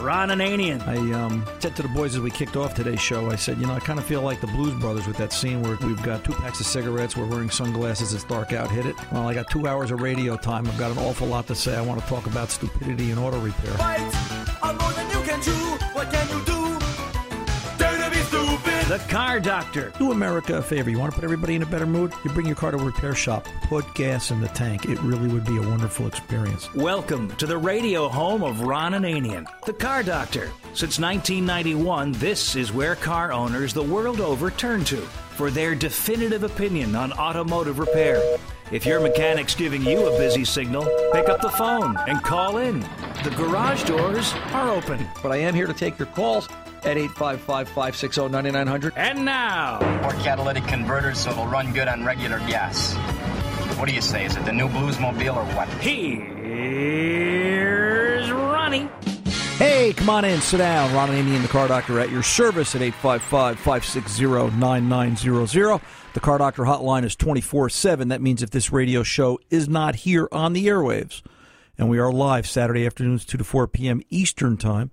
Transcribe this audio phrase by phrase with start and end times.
[0.00, 0.86] Ron Ananian.
[0.86, 3.66] I um, said to the boys as we kicked off today's show, I said, you
[3.66, 6.24] know, I kind of feel like the Blues Brothers with that scene where we've got
[6.24, 8.96] two packs of cigarettes, we're wearing sunglasses, it's dark out, hit it.
[9.12, 10.66] Well, I got two hours of radio time.
[10.66, 11.76] I've got an awful lot to say.
[11.76, 13.74] I want to talk about stupidity and auto repair.
[14.62, 14.78] I'm
[18.90, 19.92] The Car Doctor.
[20.00, 20.90] Do America a favor.
[20.90, 22.12] You want to put everybody in a better mood?
[22.24, 24.86] You bring your car to a repair shop, put gas in the tank.
[24.86, 26.74] It really would be a wonderful experience.
[26.74, 30.50] Welcome to the radio home of Ron Ananian, the Car Doctor.
[30.74, 36.42] Since 1991, this is where car owners the world over turn to for their definitive
[36.42, 38.20] opinion on automotive repair.
[38.72, 40.82] If your mechanic's giving you a busy signal,
[41.12, 42.80] pick up the phone and call in.
[43.22, 45.06] The garage doors are open.
[45.22, 46.48] But I am here to take your calls
[46.84, 48.92] at 855 560 9900.
[48.96, 52.94] And now, more catalytic converters so it'll run good on regular gas.
[53.78, 54.26] What do you say?
[54.26, 55.68] Is it the new Bluesmobile or what?
[55.82, 57.10] here's
[58.30, 58.88] Ronnie.
[59.56, 60.92] Hey, come on in, sit down.
[60.94, 65.80] Ron Ananian and the Car Doctor at your service at 855 560 9900.
[66.12, 68.08] The Car Doctor hotline is 24 7.
[68.08, 71.22] That means if this radio show is not here on the airwaves,
[71.78, 74.02] and we are live Saturday afternoons, 2 to 4 p.m.
[74.10, 74.90] Eastern Time,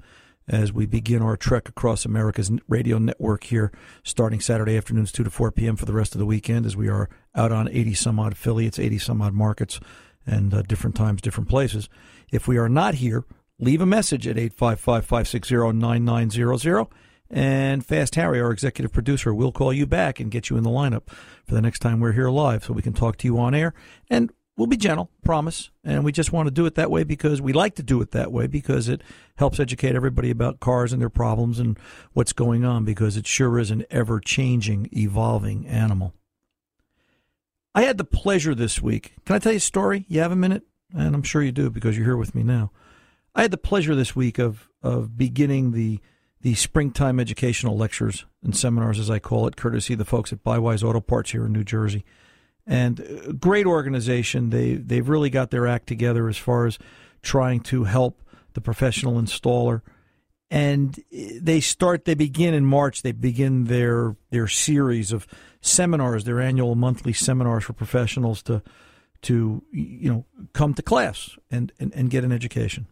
[0.48, 3.72] as we begin our trek across America's radio network here,
[4.04, 5.76] starting Saturday afternoons, 2 to 4 p.m.
[5.76, 8.80] for the rest of the weekend, as we are out on 80 some odd affiliates,
[8.80, 9.80] 80 some odd markets,
[10.26, 11.90] and uh, different times, different places.
[12.32, 13.26] If we are not here,
[13.60, 16.88] leave a message at 855 560 9900.
[17.30, 20.70] And Fast Harry, our executive producer, will call you back and get you in the
[20.70, 21.08] lineup
[21.46, 23.74] for the next time we're here live so we can talk to you on air.
[24.10, 25.70] And we'll be gentle, promise.
[25.84, 28.12] And we just want to do it that way because we like to do it
[28.12, 29.02] that way because it
[29.38, 31.80] helps educate everybody about cars and their problems and
[32.14, 36.14] what's going on because it sure is an ever changing, evolving animal.
[37.74, 39.14] I had the pleasure this week.
[39.26, 40.06] Can I tell you a story?
[40.10, 40.64] You have a minute?
[40.96, 42.72] And I'm sure you do because you're here with me now.
[43.36, 46.00] I had the pleasure this week of, of beginning the
[46.42, 50.84] the springtime educational lectures and seminars, as I call it, courtesy the folks at Bywise
[50.84, 52.06] Auto Parts here in New Jersey.
[52.68, 54.50] And uh, great organization.
[54.50, 56.78] They they've really got their act together as far as
[57.22, 58.22] trying to help
[58.54, 59.82] the professional installer.
[60.50, 62.06] And they start.
[62.06, 63.02] They begin in March.
[63.02, 65.28] They begin their their series of
[65.62, 68.62] seminars, their annual monthly seminars for professionals to
[69.24, 72.88] to you know come to class and, and, and get an education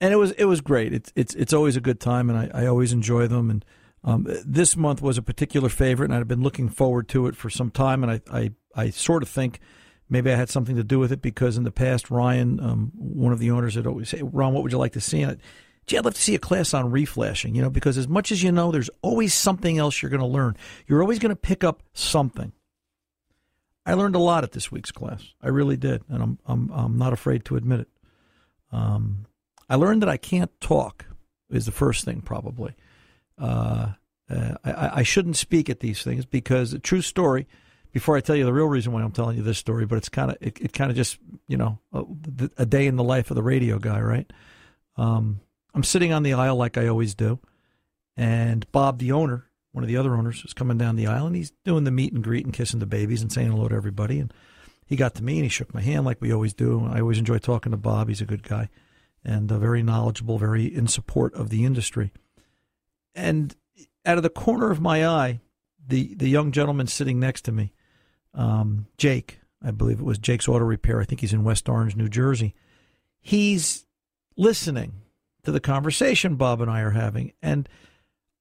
[0.00, 0.92] and it was it was great.
[0.92, 3.50] It's it's it's always a good time, and I, I always enjoy them.
[3.50, 3.64] And
[4.04, 7.50] um, this month was a particular favorite, and I've been looking forward to it for
[7.50, 8.02] some time.
[8.02, 9.60] And I I, I sort of think
[10.08, 13.32] maybe I had something to do with it because in the past, Ryan, um, one
[13.32, 15.36] of the owners, had always say, "Ron, what would you like to see?" And I,
[15.88, 17.54] Gee, I'd love to see a class on reflashing.
[17.54, 20.26] You know, because as much as you know, there's always something else you're going to
[20.26, 20.54] learn.
[20.86, 22.52] You're always going to pick up something.
[23.86, 25.32] I learned a lot at this week's class.
[25.42, 27.88] I really did, and I'm I'm I'm not afraid to admit it.
[28.70, 29.24] Um,
[29.70, 31.06] I learned that I can't talk
[31.50, 32.74] is the first thing probably.
[33.38, 33.92] Uh,
[34.30, 37.46] uh, I, I, shouldn't speak at these things because a true story.
[37.92, 40.10] Before I tell you the real reason why I'm telling you this story, but it's
[40.10, 42.04] kind of it, it kind of just you know a,
[42.58, 44.30] a, day in the life of the radio guy, right?
[44.96, 45.40] Um,
[45.74, 47.38] I'm sitting on the aisle like I always do,
[48.16, 51.36] and Bob, the owner, one of the other owners, is coming down the aisle and
[51.36, 54.18] he's doing the meet and greet and kissing the babies and saying hello to everybody.
[54.18, 54.34] And
[54.84, 56.86] he got to me and he shook my hand like we always do.
[56.90, 58.08] I always enjoy talking to Bob.
[58.08, 58.68] He's a good guy
[59.24, 62.12] and uh, very knowledgeable, very in support of the industry.
[63.14, 63.54] And
[64.04, 65.40] out of the corner of my eye,
[65.86, 67.72] the, the young gentleman sitting next to me,
[68.34, 71.00] um, Jake, I believe it was Jake's Auto Repair.
[71.00, 72.54] I think he's in West Orange, New Jersey.
[73.20, 73.86] He's
[74.36, 74.92] listening
[75.42, 77.32] to the conversation Bob and I are having.
[77.42, 77.68] And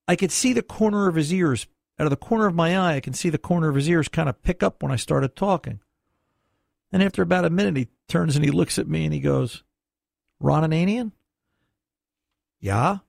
[0.08, 1.68] I could see the corner of his ears.
[2.00, 4.08] Out of the corner of my eye, I can see the corner of his ears
[4.08, 5.80] kind of pick up when I started talking.
[6.92, 9.64] And after about a minute, he turns and he looks at me and he goes,
[10.40, 11.12] Ron Ananian?
[12.60, 13.00] Yeah.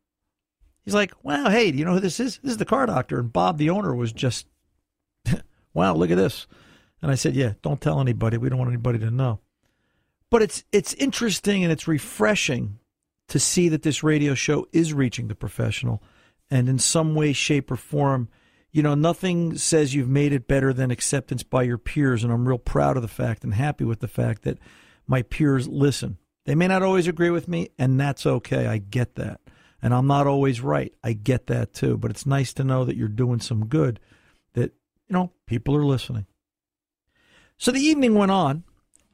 [0.89, 2.39] He's like, wow, hey, do you know who this is?
[2.43, 3.19] This is the car doctor.
[3.19, 4.47] And Bob, the owner, was just,
[5.75, 6.47] wow, look at this.
[7.03, 8.39] And I said, yeah, don't tell anybody.
[8.39, 9.41] We don't want anybody to know.
[10.31, 12.79] But it's it's interesting and it's refreshing
[13.29, 16.03] to see that this radio show is reaching the professional
[16.51, 18.29] and in some way, shape, or form,
[18.71, 22.25] you know, nothing says you've made it better than acceptance by your peers.
[22.25, 24.59] And I'm real proud of the fact and happy with the fact that
[25.07, 26.19] my peers listen
[26.49, 28.67] they may not always agree with me, and that's okay.
[28.67, 29.43] I get that.
[29.81, 30.93] And I'm not always right.
[31.05, 31.97] I get that too.
[31.97, 34.01] But it's nice to know that you're doing some good,
[34.55, 34.73] that,
[35.09, 36.27] you know, people are listening.
[37.57, 38.65] So the evening went on,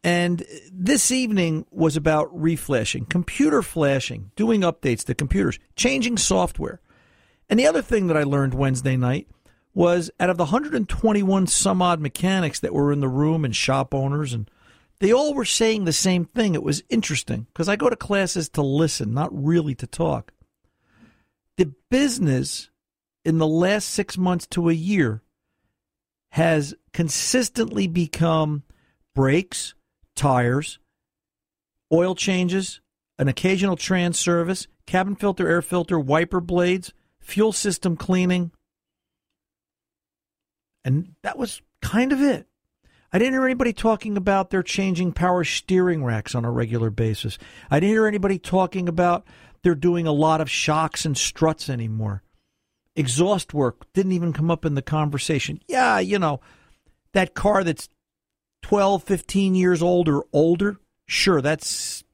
[0.03, 6.81] and this evening was about reflashing, computer flashing, doing updates to computers, changing software.
[7.49, 9.29] And the other thing that I learned Wednesday night
[9.75, 13.95] was out of the 121 some odd mechanics that were in the room and shop
[13.95, 14.49] owners and
[15.01, 16.55] they all were saying the same thing.
[16.55, 20.33] It was interesting because I go to classes to listen, not really to talk.
[21.57, 22.71] The business
[23.25, 25.23] in the last six months to a year
[26.31, 28.65] has consistently become
[29.15, 29.75] brakes,
[30.17, 30.79] tires,
[31.93, 32.81] oil changes,
[33.19, 38.51] an occasional trans service, cabin filter, air filter, wiper blades, fuel system cleaning.
[40.85, 42.47] And that was kind of it.
[43.13, 47.39] I didn't hear anybody talking about they're changing power steering racks on a regular basis.
[47.71, 49.25] I didn't hear anybody talking about
[49.65, 52.23] they're doing a lot of shocks and struts anymore.
[52.95, 55.59] Exhaust work didn't even come up in the conversation.
[55.67, 56.41] Yeah, you know,
[57.15, 57.89] that car that's
[58.63, 60.77] 12, 15 years old or older,
[61.07, 62.05] sure, that's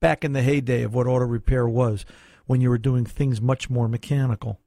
[0.00, 2.04] back in the heyday of what auto repair was
[2.46, 4.60] when you were doing things much more mechanical.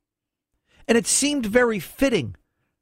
[0.88, 2.36] And it seemed very fitting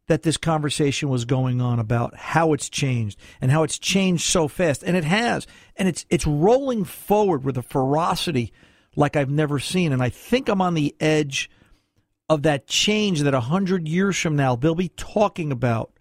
[0.07, 4.47] that this conversation was going on about how it's changed and how it's changed so
[4.47, 8.53] fast and it has and it's it's rolling forward with a ferocity
[8.95, 9.91] like I've never seen.
[9.91, 11.49] And I think I'm on the edge
[12.29, 15.91] of that change that 100 years from now they'll be talking about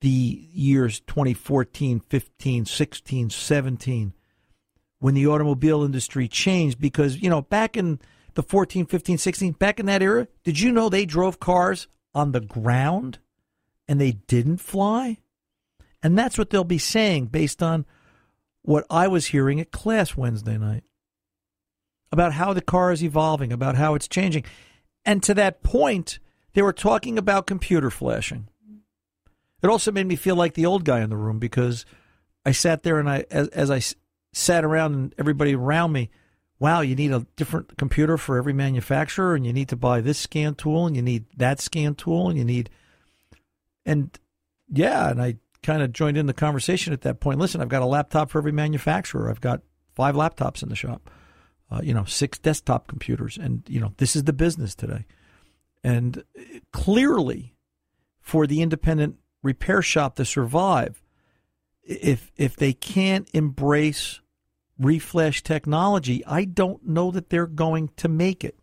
[0.00, 4.12] the years 2014 15 16 17
[5.00, 6.80] when the automobile industry changed.
[6.80, 8.00] Because you know back in
[8.34, 12.32] the 14 15 16 back in that era did you know they drove cars on
[12.32, 13.18] the ground
[13.86, 15.18] and they didn't fly?
[16.02, 17.84] And that's what they'll be saying based on
[18.62, 20.84] what I was hearing at class Wednesday night
[22.10, 24.44] about how the car is evolving, about how it's changing.
[25.04, 26.18] And to that point,
[26.54, 28.48] they were talking about computer flashing.
[29.62, 31.84] It also made me feel like the old guy in the room because
[32.44, 33.80] I sat there and I, as, as I
[34.32, 36.10] sat around and everybody around me,
[36.60, 40.18] wow, you need a different computer for every manufacturer, and you need to buy this
[40.18, 42.68] scan tool, and you need that scan tool, and you need,
[43.86, 44.18] and
[44.68, 47.38] yeah, and I kind of joined in the conversation at that point.
[47.38, 49.30] Listen, I've got a laptop for every manufacturer.
[49.30, 49.62] I've got
[49.94, 51.10] five laptops in the shop,
[51.70, 55.04] uh, you know, six desktop computers, and you know, this is the business today.
[55.84, 56.24] And
[56.72, 57.54] clearly,
[58.20, 61.02] for the independent repair shop to survive,
[61.82, 64.20] if if they can't embrace
[64.80, 68.58] reflash technology, I don't know that they're going to make it.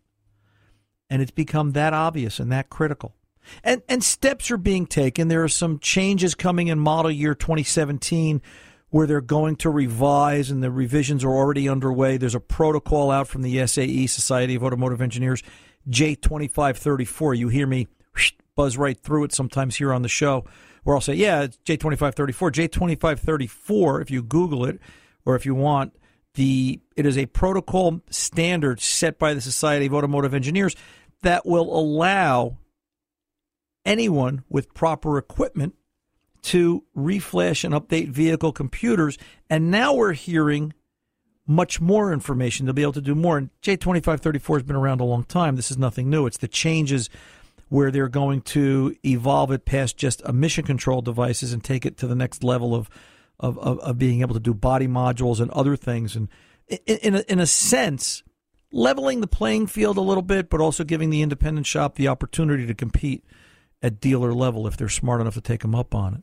[1.08, 3.14] And it's become that obvious and that critical.
[3.62, 5.28] And and steps are being taken.
[5.28, 8.42] There are some changes coming in model year 2017
[8.90, 12.16] where they're going to revise and the revisions are already underway.
[12.16, 15.42] There's a protocol out from the SAE Society of Automotive Engineers
[15.90, 17.36] J2534.
[17.36, 17.88] You hear me
[18.54, 20.44] buzz right through it sometimes here on the show
[20.84, 24.78] where I'll say, "Yeah, it's J2534." J2534 if you google it
[25.24, 25.92] or if you want
[26.34, 30.76] the it is a protocol standard set by the Society of Automotive Engineers
[31.22, 32.58] that will allow
[33.84, 35.74] anyone with proper equipment
[36.46, 39.18] to reflash and update vehicle computers.
[39.50, 40.72] And now we're hearing
[41.46, 42.66] much more information.
[42.66, 43.38] They'll be able to do more.
[43.38, 45.56] And J2534 has been around a long time.
[45.56, 46.26] This is nothing new.
[46.26, 47.10] It's the changes
[47.68, 52.06] where they're going to evolve it past just emission control devices and take it to
[52.06, 52.88] the next level of
[53.38, 56.16] of, of, of being able to do body modules and other things.
[56.16, 56.28] And
[56.68, 58.22] in, in, a, in a sense,
[58.72, 62.66] leveling the playing field a little bit, but also giving the independent shop the opportunity
[62.66, 63.24] to compete
[63.82, 66.22] at dealer level if they're smart enough to take them up on it.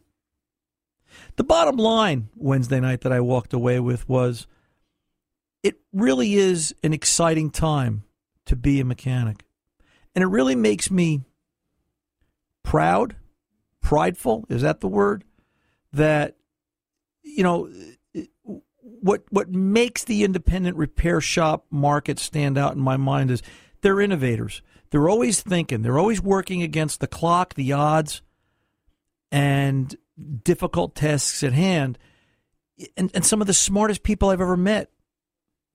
[1.36, 4.48] The bottom line Wednesday night that I walked away with was
[5.62, 8.04] it really is an exciting time
[8.46, 9.46] to be a mechanic.
[10.16, 11.22] And it really makes me
[12.62, 13.16] proud,
[13.82, 15.24] prideful, is that the word?
[15.92, 16.36] That
[17.24, 17.70] you know,
[18.82, 23.42] what what makes the independent repair shop market stand out in my mind is
[23.82, 24.62] they're innovators.
[24.90, 25.82] They're always thinking.
[25.82, 28.22] They're always working against the clock, the odds,
[29.32, 29.96] and
[30.44, 31.98] difficult tasks at hand.
[32.98, 34.90] And, and some of the smartest people I've ever met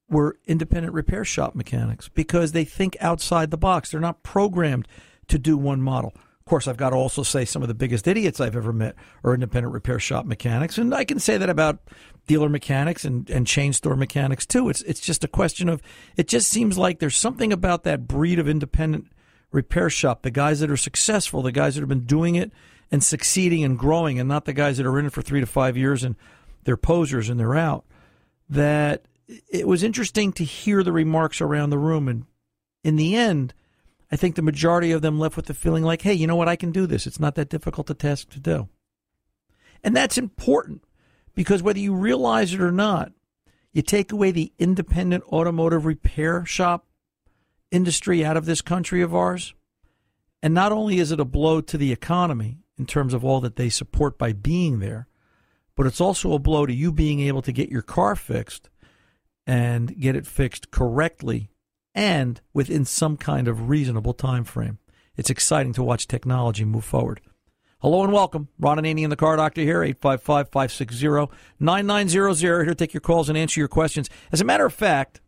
[0.08, 3.90] were independent repair shop mechanics because they think outside the box.
[3.90, 4.88] They're not programmed
[5.28, 8.08] to do one model Of course, I've got to also say some of the biggest
[8.08, 11.80] idiots I've ever met are independent repair shop mechanics, and I can say that about
[12.26, 14.70] dealer mechanics and, and chain store mechanics too.
[14.70, 15.82] It's it's just a question of
[16.16, 16.28] it.
[16.28, 19.08] Just seems like there's something about that breed of independent
[19.52, 20.22] repair shop.
[20.22, 22.50] The guys that are successful, the guys that have been doing it
[22.90, 25.46] and succeeding and growing, and not the guys that are in it for three to
[25.46, 26.16] five years and
[26.64, 27.84] they're posers and they're out.
[28.48, 32.24] That it was interesting to hear the remarks around the room, and
[32.82, 33.54] in the end
[34.10, 36.48] I think the majority of them left with the feeling like, hey, you know what?
[36.48, 37.06] I can do this.
[37.06, 38.68] It's not that difficult a task to do.
[39.84, 40.82] And that's important
[41.34, 43.12] because whether you realize it or not,
[43.72, 46.86] you take away the independent automotive repair shop
[47.70, 49.54] industry out of this country of ours.
[50.42, 53.56] And not only is it a blow to the economy in terms of all that
[53.56, 55.08] they support by being there,
[55.74, 58.68] but it's also a blow to you being able to get your car fixed
[59.46, 61.50] and get it fixed correctly
[61.94, 64.78] and within some kind of reasonable time frame.
[65.16, 67.20] It's exciting to watch technology move forward.
[67.80, 68.48] Hello and welcome.
[68.58, 72.40] Ron and the Car Doctor here, 855-560-9900.
[72.40, 74.10] Here to take your calls and answer your questions.
[74.32, 75.20] As a matter of fact,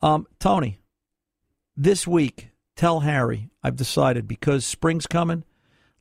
[0.00, 0.78] um, Tony,
[1.76, 5.42] this week, tell Harry I've decided because spring's coming,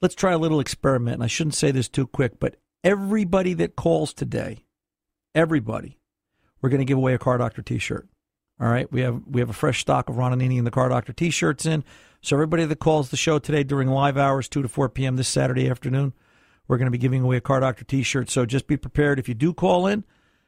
[0.02, 1.16] let's try a little experiment.
[1.16, 4.66] And I shouldn't say this too quick, but everybody that calls today,
[5.34, 5.98] everybody,
[6.62, 8.08] we're going to give away a Car Doctor T-shirt.
[8.60, 10.90] All right, we have we have a fresh stock of Ron Ananian and the Car
[10.90, 11.84] Doctor T-shirts in.
[12.22, 15.16] So everybody that calls the show today during live hours, two to four p.m.
[15.16, 16.14] this Saturday afternoon,
[16.68, 18.30] we're going to be giving away a Car Doctor T-shirt.
[18.30, 20.04] So just be prepared if you do call in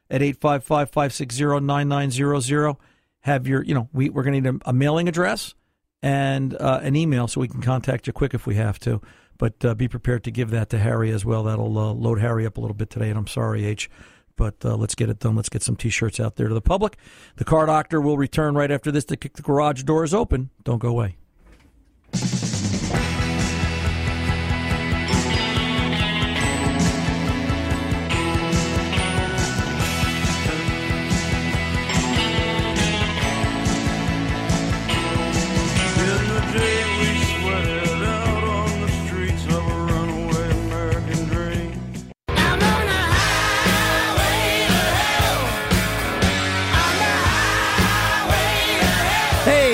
[0.08, 2.76] at 855-560-9900.
[3.20, 5.54] Have your you know we we're going to need a, a mailing address
[6.00, 9.00] and uh, an email so we can contact you quick if we have to.
[9.38, 11.42] But uh, be prepared to give that to Harry as well.
[11.42, 13.10] That'll uh, load Harry up a little bit today.
[13.10, 13.90] And I'm sorry, H,
[14.36, 15.36] but uh, let's get it done.
[15.36, 16.96] Let's get some T-shirts out there to the public.
[17.36, 20.50] The Car Doctor will return right after this to kick the garage doors open.
[20.64, 21.16] Don't go away.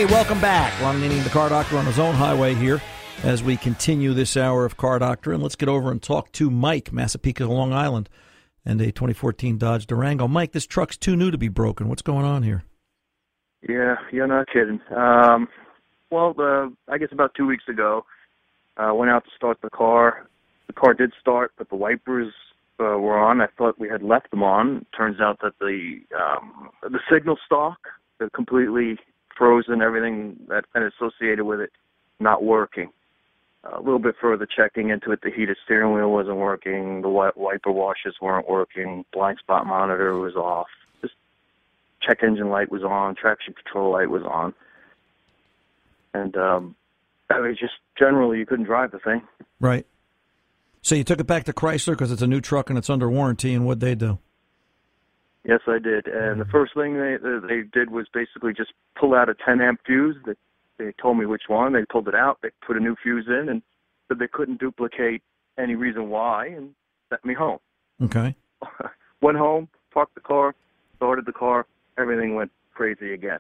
[0.07, 0.81] Welcome back.
[0.81, 2.83] Ron Ananian, the Car Doctor, on his own highway here
[3.23, 5.33] as we continue this hour of Car Doctor.
[5.33, 8.09] And let's get over and talk to Mike, Massapequa, Long Island,
[8.65, 10.27] and a 2014 Dodge Durango.
[10.27, 11.89] Mike, this truck's too new to be broken.
[11.89, 12.65] What's going on here?
[13.69, 14.81] Yeah, you're not kidding.
[14.95, 15.49] Um,
[16.11, 16.35] well,
[16.89, 18.05] I guess about two weeks ago,
[18.77, 20.27] I uh, went out to start the car.
[20.67, 22.33] The car did start, but the wipers
[22.81, 23.41] uh, were on.
[23.41, 24.85] I thought we had left them on.
[24.97, 27.79] Turns out that the um, the signal stalk,
[28.35, 28.99] completely
[29.43, 29.83] frozen.
[29.83, 31.71] Everything that and associated with it,
[32.21, 32.91] not working.
[33.65, 37.03] a little bit further checking into it, the heated steering wheel wasn't working.
[37.03, 39.05] The wiper washers weren't working.
[39.13, 40.69] Blind spot monitor was off.
[42.01, 43.15] Check engine light was on.
[43.17, 44.55] Traction control light was on.
[46.15, 46.77] And um,
[47.31, 49.23] I mean, just generally, you couldn't drive the thing.
[49.61, 49.87] Right.
[50.83, 53.09] So you took it back to Chrysler because it's a new truck and it's under
[53.09, 54.19] warranty, and what'd they do?
[55.45, 56.07] Yes, I did.
[56.07, 59.81] And the first thing they they did was basically just pull out a 10 amp
[59.85, 60.17] fuse.
[60.25, 60.35] They
[60.79, 61.73] they told me which one.
[61.73, 62.39] They pulled it out.
[62.43, 63.63] They put a new fuse in, and
[64.09, 65.23] said they couldn't duplicate
[65.59, 66.71] any reason why, and
[67.11, 67.59] sent me home.
[68.03, 68.35] Okay.
[69.21, 70.55] went home, parked the car,
[70.97, 71.67] started the car.
[71.99, 73.39] Everything went crazy again.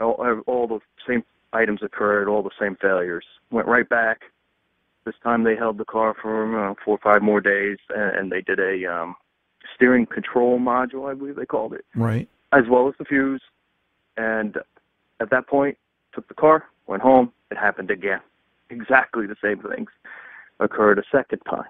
[0.00, 3.24] All, all the same items occurred, all the same failures.
[3.50, 4.20] Went right back.
[5.04, 8.32] This time they held the car for uh, four or five more days, and, and
[8.32, 9.16] they did a um,
[9.74, 12.28] steering control module, I believe they called it, Right.
[12.52, 13.42] as well as the fuse.
[14.16, 14.56] And
[15.20, 15.78] at that point,
[16.12, 17.32] took the car, went home.
[17.50, 18.20] It happened again.
[18.70, 19.90] Exactly the same things
[20.60, 21.68] occurred a second time.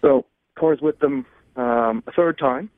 [0.00, 0.24] So,
[0.58, 1.26] car's with them
[1.56, 2.70] um, a third time,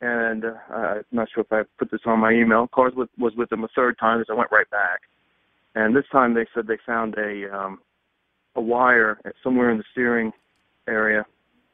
[0.00, 2.66] and uh, I'm not sure if I put this on my email.
[2.68, 5.00] Cars with, was with them a third time as I went right back,
[5.74, 7.78] and this time they said they found a um,
[8.54, 10.32] a wire somewhere in the steering
[10.86, 11.24] area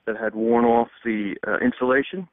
[0.08, 2.26] that had worn off the uh, insulation.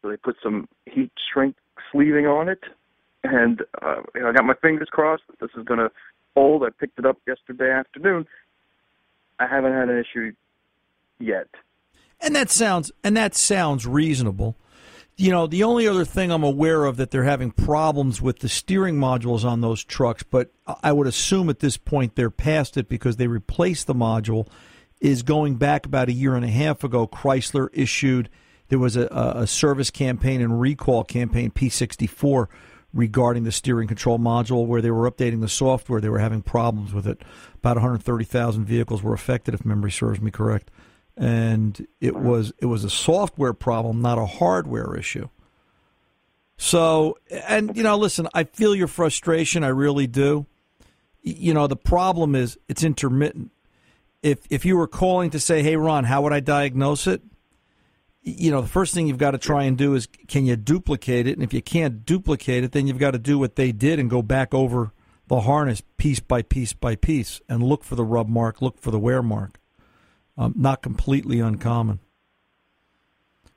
[0.00, 1.56] So they put some heat shrink
[1.90, 2.60] sleeving on it,
[3.24, 5.90] and uh, you know, I got my fingers crossed that this is going to
[6.36, 6.62] hold.
[6.62, 8.26] I picked it up yesterday afternoon.
[9.38, 10.32] I haven't had an issue
[11.18, 11.48] yet.
[12.20, 14.56] And that sounds and that sounds reasonable.
[15.16, 18.48] You know, the only other thing I'm aware of that they're having problems with the
[18.48, 20.50] steering modules on those trucks, but
[20.82, 24.48] I would assume at this point they're past it because they replaced the module.
[25.02, 27.06] Is going back about a year and a half ago.
[27.06, 28.30] Chrysler issued
[28.68, 32.46] there was a, a service campaign and recall campaign P64
[32.94, 36.00] regarding the steering control module where they were updating the software.
[36.00, 37.22] They were having problems with it.
[37.56, 40.70] About 130,000 vehicles were affected, if memory serves me correct
[41.16, 45.28] and it was it was a software problem, not a hardware issue.
[46.56, 50.46] So, and you know, listen, I feel your frustration, I really do.
[51.22, 53.50] You know, the problem is it's intermittent.
[54.22, 57.22] If if you were calling to say, "Hey, Ron, how would I diagnose it?"
[58.22, 61.26] You know, the first thing you've got to try and do is can you duplicate
[61.26, 61.32] it?
[61.32, 64.08] And if you can't duplicate it, then you've got to do what they did and
[64.08, 64.92] go back over
[65.26, 68.90] the harness piece by piece by piece and look for the rub mark, look for
[68.92, 69.58] the wear mark
[70.36, 71.98] um, not completely uncommon.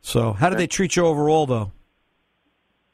[0.01, 1.72] So, how did they treat you overall, though,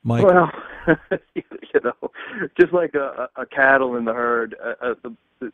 [0.04, 0.24] Mike?
[0.24, 0.50] Well,
[1.36, 1.44] you
[1.84, 2.12] know,
[2.60, 4.56] just like a, a cattle in the herd.
[4.64, 4.94] Uh, uh,
[5.40, 5.52] the,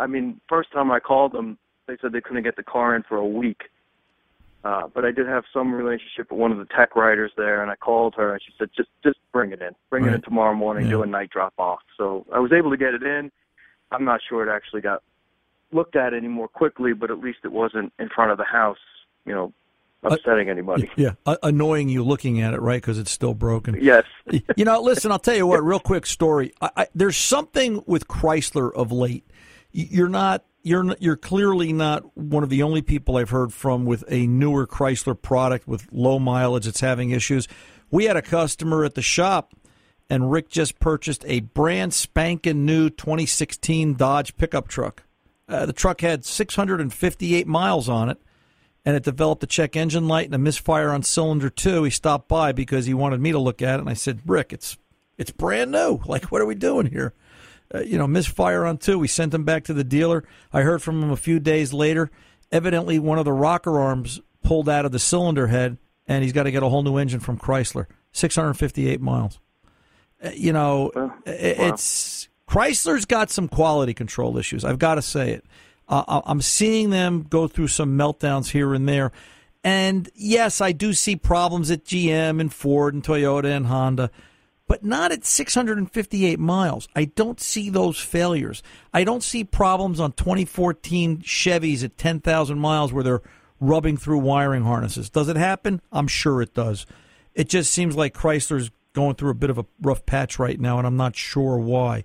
[0.00, 3.02] I mean, first time I called them, they said they couldn't get the car in
[3.02, 3.62] for a week,
[4.62, 7.70] Uh, but I did have some relationship with one of the tech writers there, and
[7.70, 9.74] I called her, and she said, "Just, just bring it in.
[9.88, 10.84] Bring it in tomorrow morning.
[10.84, 10.90] Yeah.
[10.90, 13.32] Do a night drop off." So I was able to get it in.
[13.90, 15.02] I'm not sure it actually got
[15.72, 18.78] looked at any more quickly, but at least it wasn't in front of the house,
[19.24, 19.52] you know,
[20.02, 20.90] upsetting anybody.
[20.96, 22.82] Yeah, a- annoying you looking at it, right?
[22.82, 23.78] Because it's still broken.
[23.80, 24.04] Yes.
[24.56, 25.64] you know, listen, I'll tell you what.
[25.72, 26.52] Real quick story.
[26.60, 29.24] I, I, there's something with Chrysler of late.
[29.72, 30.44] You're not.
[30.62, 34.66] You're you're clearly not one of the only people I've heard from with a newer
[34.66, 37.48] Chrysler product with low mileage that's having issues.
[37.90, 39.54] We had a customer at the shop,
[40.10, 45.04] and Rick just purchased a brand spanking new 2016 Dodge pickup truck.
[45.48, 48.18] Uh, the truck had 658 miles on it
[48.84, 51.84] and it developed a check engine light and a misfire on cylinder two.
[51.84, 54.52] He stopped by because he wanted me to look at it, and I said, "Rick,
[54.52, 54.78] it's
[55.18, 56.00] it's brand new.
[56.06, 57.14] Like, what are we doing here?
[57.72, 58.98] Uh, you know, misfire on two.
[58.98, 60.24] We sent him back to the dealer.
[60.52, 62.10] I heard from him a few days later.
[62.50, 66.44] Evidently, one of the rocker arms pulled out of the cylinder head, and he's got
[66.44, 67.86] to get a whole new engine from Chrysler.
[68.12, 69.38] 658 miles.
[70.22, 74.64] Uh, you know, it's Chrysler's got some quality control issues.
[74.64, 75.44] I've got to say it.
[75.88, 79.12] Uh, I'm seeing them go through some meltdowns here and there.
[79.62, 84.10] And yes, I do see problems at GM and Ford and Toyota and Honda,
[84.70, 86.86] but not at 658 miles.
[86.94, 88.62] I don't see those failures.
[88.94, 93.22] I don't see problems on 2014 Chevys at 10,000 miles where they're
[93.58, 95.10] rubbing through wiring harnesses.
[95.10, 95.82] Does it happen?
[95.90, 96.86] I'm sure it does.
[97.34, 100.78] It just seems like Chrysler's going through a bit of a rough patch right now,
[100.78, 102.04] and I'm not sure why.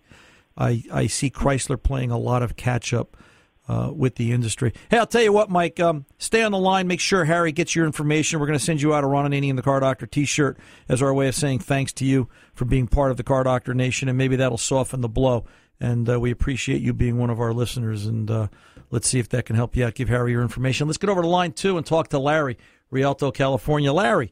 [0.58, 3.16] I, I see Chrysler playing a lot of catch up
[3.68, 4.74] uh, with the industry.
[4.90, 5.80] Hey, I'll tell you what, Mike.
[5.80, 6.88] Um, stay on the line.
[6.88, 8.40] Make sure Harry gets your information.
[8.40, 10.58] We're going to send you out a Ron Ananian and the Car Doctor T-shirt
[10.88, 13.74] as our way of saying thanks to you for being part of the Car Doctor
[13.74, 15.46] Nation, and maybe that'll soften the blow.
[15.80, 18.06] And uh, we appreciate you being one of our listeners.
[18.06, 18.48] And uh,
[18.92, 19.96] let's see if that can help you out.
[19.96, 20.88] Give Harry your information.
[20.88, 22.58] Let's get over to line two and talk to Larry,
[22.92, 23.92] Rialto, California.
[23.92, 24.32] Larry,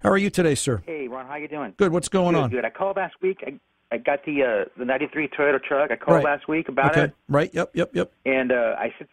[0.00, 0.82] how are you today, sir?
[0.86, 1.74] Hey, Ron, how you doing?
[1.76, 1.90] Good.
[1.90, 2.50] What's going good, on?
[2.50, 2.64] Good.
[2.64, 3.38] I called last week.
[3.44, 3.58] I,
[3.92, 5.90] I got the uh, the '93 Toyota truck.
[5.90, 6.24] I called Right.
[6.24, 7.04] last week about okay.
[7.04, 7.52] it, Right.
[7.54, 7.70] Yep.
[7.74, 7.90] Yep.
[7.94, 8.12] Yep.
[8.24, 9.10] and uh, I since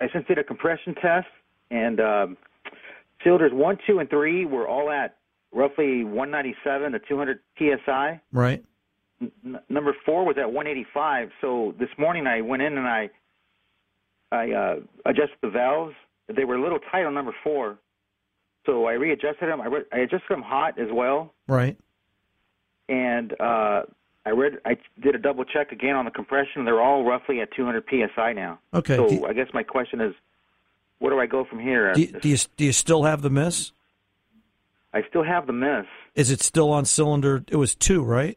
[0.00, 1.28] I since did a compression test,
[1.70, 2.36] and um,
[3.22, 5.16] cylinders one, two, and three were all at
[5.52, 8.20] roughly 197 to 200 psi.
[8.32, 8.62] Right.
[9.22, 11.30] N- number four was at 185.
[11.40, 13.10] So this morning I went in and I
[14.32, 14.74] I uh,
[15.06, 15.94] adjusted the valves.
[16.34, 17.78] They were a little tight on number four,
[18.66, 19.60] so I readjusted them.
[19.60, 21.32] I, re- I adjusted them hot as well.
[21.46, 21.78] Right.
[22.88, 23.82] and uh,
[24.26, 26.64] I read I did a double check again on the compression.
[26.64, 28.58] They're all roughly at 200 psi now.
[28.74, 28.96] Okay.
[28.96, 30.14] So Do- I guess my question is,
[30.98, 31.94] where do I go from here?
[31.94, 33.70] Do you, do you do you still have the miss?
[34.92, 35.86] I still have the miss.
[36.16, 37.44] Is it still on cylinder?
[37.48, 38.36] It was two, right?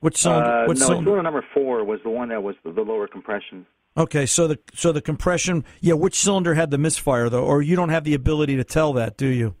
[0.00, 0.50] Which cylinder?
[0.50, 1.04] Uh, no, cylinder?
[1.04, 3.66] cylinder number four was the one that was the, the lower compression.
[3.96, 5.64] Okay, so the so the compression.
[5.80, 7.44] Yeah, which cylinder had the misfire though?
[7.44, 9.54] Or you don't have the ability to tell that, do you?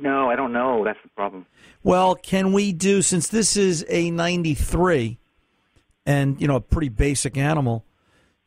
[0.00, 0.84] No, I don't know.
[0.84, 1.46] That's the problem.
[1.82, 5.18] Well, can we do since this is a '93,
[6.04, 7.84] and you know a pretty basic animal?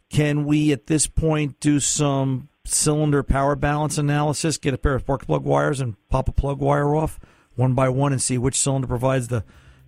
[0.09, 4.57] Can we at this point do some cylinder power balance analysis?
[4.57, 7.19] Get a pair of spark plug wires and pop a plug wire off
[7.55, 9.43] one by one and see which cylinder provides the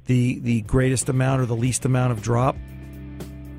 [0.05, 2.55] the the greatest amount or the least amount of drop.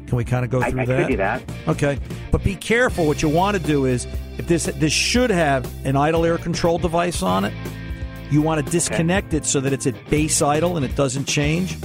[0.06, 1.00] Can we kind of go I, through I that?
[1.02, 1.42] could do that.
[1.68, 1.98] Okay,
[2.30, 3.06] but be careful.
[3.06, 4.06] What you want to do is,
[4.38, 7.54] if this this should have an idle air control device on it,
[8.34, 11.78] you want to disconnect it so that it's at base idle and it doesn't change,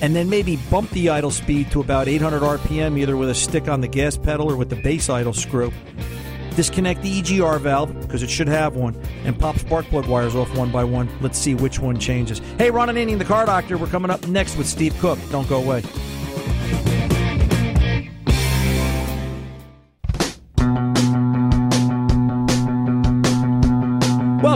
[0.00, 3.68] and then maybe bump the idle speed to about 800 RPM, either with a stick
[3.68, 5.70] on the gas pedal or with the base idle screw.
[6.56, 10.56] Disconnect the EGR valve because it should have one, and pop spark plug wires off
[10.56, 11.10] one by one.
[11.20, 12.38] Let's see which one changes.
[12.56, 13.76] Hey, Ron Ananian, the car doctor.
[13.76, 15.18] We're coming up next with Steve Cook.
[15.30, 15.82] Don't go away.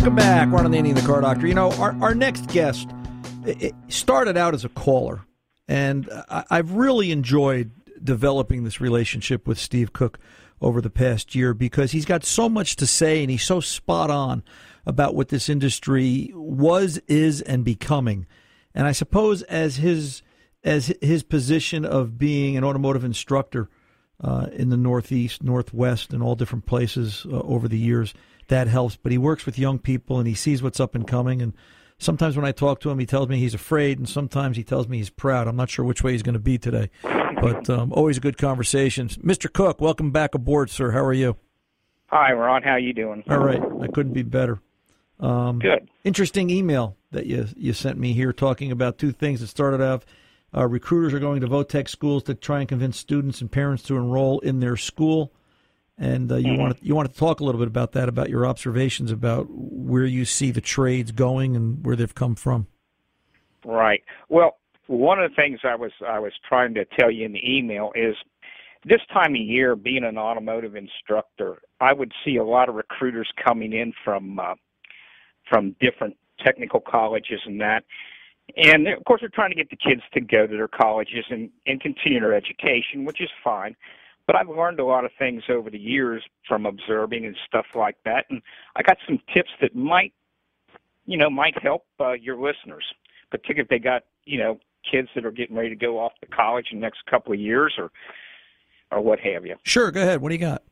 [0.01, 1.47] Welcome back, Ron Ananian, the car doctor.
[1.47, 2.89] You know, our, our next guest
[3.89, 5.27] started out as a caller,
[5.69, 7.71] and I, I've really enjoyed
[8.03, 10.19] developing this relationship with Steve Cook
[10.59, 14.09] over the past year because he's got so much to say and he's so spot
[14.09, 14.43] on
[14.87, 18.27] about what this industry was, is, and becoming.
[18.75, 20.23] And I suppose as his
[20.65, 23.69] as his position of being an automotive instructor
[24.25, 28.15] uh, in the Northeast, Northwest, and all different places uh, over the years,
[28.51, 28.97] that helps.
[28.97, 31.41] But he works with young people and he sees what's up and coming.
[31.41, 31.55] And
[31.99, 34.89] sometimes when I talk to him, he tells me he's afraid, and sometimes he tells
[34.89, 35.49] me he's proud.
[35.49, 38.39] I'm not sure which way he's going to be today, but um, always a good
[38.39, 39.09] conversation.
[39.09, 39.53] Mr.
[39.53, 40.91] Cook, welcome back aboard, sir.
[40.91, 41.37] How are you?
[42.07, 42.63] Hi, Ron.
[42.63, 43.23] How you doing?
[43.31, 44.61] All right, I couldn't be better.
[45.21, 45.89] Um, Good.
[46.03, 50.05] Interesting email that you you sent me here talking about two things that started off.
[50.53, 53.97] Uh, recruiters are going to vo-tech schools to try and convince students and parents to
[53.97, 55.33] enroll in their school,
[56.01, 56.59] and uh, you Mhm.
[56.59, 59.47] want to you want to talk a little bit about that, about your observations about
[59.51, 62.67] where you see the trades going and where they've come from.
[63.65, 64.03] Right.
[64.31, 67.59] Well, one of the things I was I was trying to tell you in the
[67.59, 68.17] email is
[68.85, 73.31] this time of year, being an automotive instructor, I would see a lot of recruiters
[73.37, 74.55] coming in from uh,
[75.49, 77.85] from different technical colleges and that.
[78.57, 81.51] And of course, they're trying to get the kids to go to their colleges and,
[81.67, 83.77] and continue their education, which is fine.
[84.27, 87.97] But I've learned a lot of things over the years from observing and stuff like
[88.05, 88.27] that.
[88.31, 88.41] And
[88.77, 90.13] I got some tips that might,
[91.07, 92.85] you know, might help uh, your listeners,
[93.31, 96.27] particularly if they got, you know, kids that are getting ready to go off to
[96.29, 97.91] college in the next couple of years or,
[98.93, 99.57] or what have you.
[99.65, 100.21] Sure, go ahead.
[100.21, 100.63] What do you got?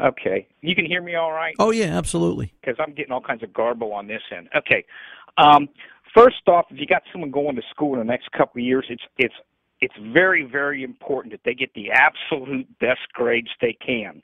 [0.00, 0.48] Okay.
[0.62, 1.54] You can hear me all right?
[1.58, 2.52] Oh yeah, absolutely.
[2.60, 4.48] because I'm getting all kinds of garble on this end.
[4.56, 4.84] Okay.
[5.36, 5.68] Um,
[6.14, 8.86] first off, if you got someone going to school in the next couple of years,
[8.88, 9.34] it's it's
[9.80, 14.22] it's very very important that they get the absolute best grades they can.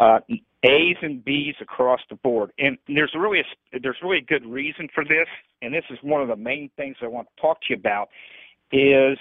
[0.00, 0.18] Uh,
[0.64, 4.88] A's and B's across the board, and there's really a, there's really a good reason
[4.94, 5.28] for this,
[5.62, 8.08] and this is one of the main things I want to talk to you about.
[8.72, 9.18] Is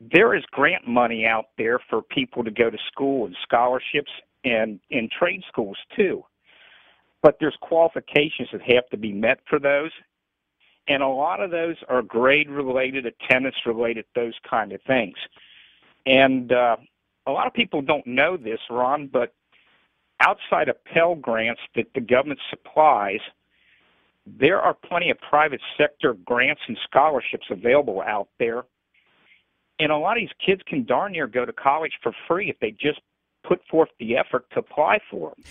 [0.00, 4.10] there is grant money out there for people to go to school and scholarships
[4.44, 6.24] and in trade schools too
[7.22, 9.90] but there's qualifications that have to be met for those.
[10.90, 15.14] And a lot of those are grade related, attendance related, those kind of things.
[16.04, 16.78] And uh,
[17.28, 19.32] a lot of people don't know this, Ron, but
[20.18, 23.20] outside of Pell grants that the government supplies,
[24.26, 28.64] there are plenty of private sector grants and scholarships available out there.
[29.78, 32.58] And a lot of these kids can darn near go to college for free if
[32.58, 33.00] they just
[33.44, 35.44] put forth the effort to apply for them.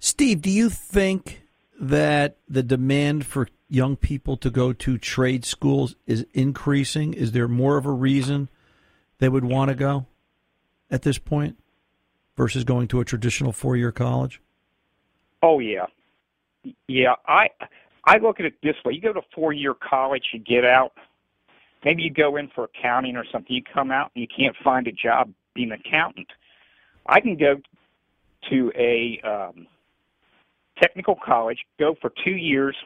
[0.00, 1.42] Steve, do you think
[1.78, 7.14] that the demand for young people to go to trade schools is increasing?
[7.14, 8.48] Is there more of a reason
[9.18, 10.06] they would want to go
[10.90, 11.58] at this point
[12.36, 14.40] versus going to a traditional four-year college?
[15.42, 15.86] Oh yeah,
[16.88, 17.14] yeah.
[17.26, 17.50] I
[18.04, 20.92] I look at it this way: you go to four year college, you get out.
[21.84, 23.54] Maybe you go in for accounting or something.
[23.54, 26.26] You come out and you can't find a job being an accountant.
[27.06, 27.60] I can go
[28.50, 29.66] to a um,
[30.80, 32.76] technical college, go for two years,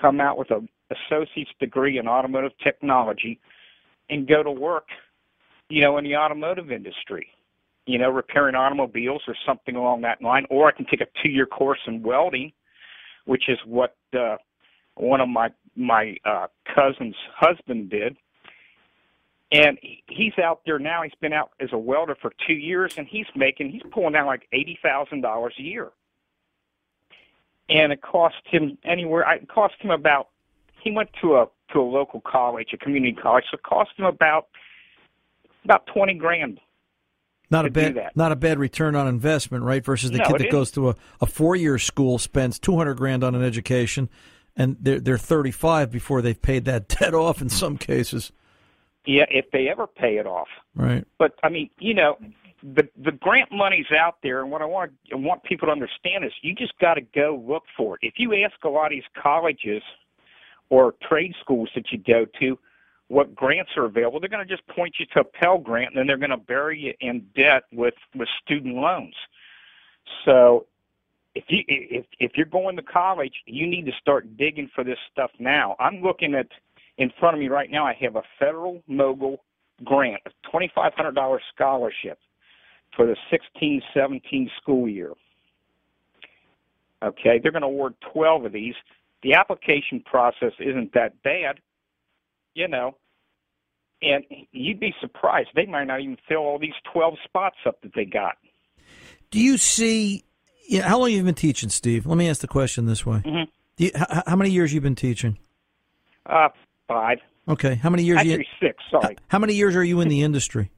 [0.00, 3.40] come out with a associate's degree in automotive technology,
[4.10, 4.86] and go to work,
[5.68, 7.28] you know, in the automotive industry
[7.88, 11.46] you know, repairing automobiles or something along that line, or I can take a two-year
[11.46, 12.52] course in welding,
[13.24, 14.36] which is what uh,
[14.94, 18.16] one of my my uh, cousin's husband did.
[19.50, 21.02] And he's out there now.
[21.02, 24.26] He's been out as a welder for two years, and he's making he's pulling down
[24.26, 25.88] like eighty thousand dollars a year.
[27.68, 29.24] And it cost him anywhere.
[29.34, 30.28] It cost him about.
[30.82, 34.06] He went to a to a local college, a community college, so it cost him
[34.06, 34.46] about
[35.64, 36.60] about twenty grand
[37.50, 38.16] Not a bad, that.
[38.16, 39.84] not a bad return on investment, right?
[39.84, 43.22] Versus the No, kid that goes to a, a four-year school, spends two hundred grand
[43.22, 44.08] on an education,
[44.56, 48.32] and they're they're thirty-five before they've paid that debt off in some cases,
[49.04, 50.48] Yeah, if they ever pay it off.
[50.74, 51.04] right?
[51.18, 52.16] But I mean, you know,
[52.62, 56.24] the the grant money's out there, and what I want I want people to understand
[56.24, 58.00] is you just got to go look for it.
[58.02, 59.82] If you ask a lot of these colleges
[60.70, 62.58] or trade schools that you go to
[63.08, 65.98] what grants are available, they're going to just point you to a Pell Grant, and
[65.98, 69.14] then they're going to bury you in debt with with student loans.
[70.24, 70.66] So.
[71.34, 74.98] If you if if you're going to college, you need to start digging for this
[75.12, 75.76] stuff now.
[75.78, 76.48] I'm looking at
[76.96, 77.86] in front of me right now.
[77.86, 79.38] I have a Federal-Mogul
[79.84, 82.18] grant, a $2,500 scholarship
[82.96, 85.12] for the 16 17 school year.
[87.02, 88.74] Okay, they're going to award 12 of these.
[89.22, 91.60] The application process isn't that bad,
[92.54, 92.96] you know,
[94.02, 95.48] and you'd be surprised.
[95.54, 98.36] They might not even fill all these 12 spots up that they got.
[99.30, 100.24] Do you see?
[100.68, 102.04] Yeah, how long have you been teaching, Steve?
[102.06, 103.46] Let me ask the question this way: Mhm.
[103.76, 105.38] Do you, how, how many years you been teaching?
[106.26, 106.48] Uh,
[106.86, 108.18] five, Okay, how many years?
[108.18, 109.16] actually You, six, sorry.
[109.28, 110.70] how many years are you in the industry?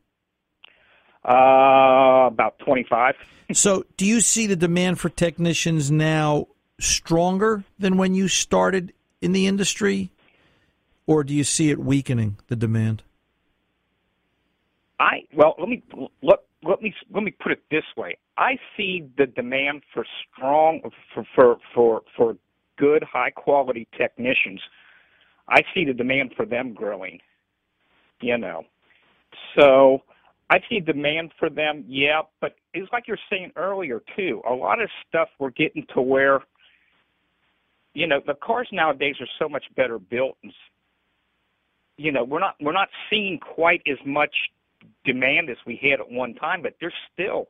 [1.22, 3.14] Uh, about 25.
[3.52, 6.46] So, do you see the demand for technicians now
[6.78, 10.10] stronger than when you started in the industry,
[11.06, 13.02] or do you see it weakening the demand?
[14.98, 15.82] I well, let me
[16.22, 18.16] let let me let me put it this way.
[18.36, 20.80] I see the demand for strong
[21.14, 22.36] for for for, for
[22.78, 24.60] good high quality technicians.
[25.48, 27.20] I see the demand for them growing.
[28.20, 28.64] You know,
[29.58, 30.02] so
[30.50, 31.84] I see demand for them.
[31.86, 34.42] Yeah, but it's like you're saying earlier too.
[34.48, 36.40] A lot of stuff we're getting to where.
[37.94, 40.52] You know, the cars nowadays are so much better built, and
[41.96, 44.34] you know, we're not we're not seeing quite as much
[45.04, 47.48] demand as we had at one time, but there's still